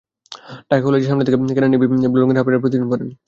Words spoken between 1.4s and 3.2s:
কেনা navy blue রঙের হাফপ্যান্টটাই প্রতিদিন পরেন।